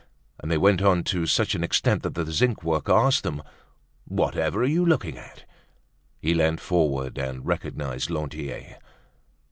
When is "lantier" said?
8.09-8.79